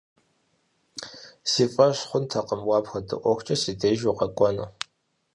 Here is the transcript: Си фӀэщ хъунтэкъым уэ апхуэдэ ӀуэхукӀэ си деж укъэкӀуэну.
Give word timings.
Си 1.51 1.63
фӀэщ 1.73 1.97
хъунтэкъым 2.09 2.61
уэ 2.67 2.75
апхуэдэ 2.79 3.15
ӀуэхукӀэ 3.21 3.55
си 3.61 3.73
деж 3.79 3.99
укъэкӀуэну. 4.11 4.67